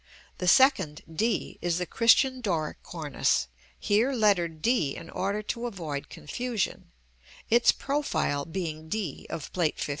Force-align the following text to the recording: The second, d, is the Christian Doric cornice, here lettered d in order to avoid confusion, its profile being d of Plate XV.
The 0.39 0.47
second, 0.47 1.03
d, 1.15 1.59
is 1.61 1.77
the 1.77 1.85
Christian 1.85 2.41
Doric 2.41 2.81
cornice, 2.81 3.47
here 3.79 4.13
lettered 4.13 4.59
d 4.59 4.95
in 4.95 5.11
order 5.11 5.43
to 5.43 5.67
avoid 5.67 6.09
confusion, 6.09 6.91
its 7.51 7.71
profile 7.71 8.45
being 8.45 8.89
d 8.89 9.27
of 9.29 9.53
Plate 9.53 9.79
XV. 9.79 9.89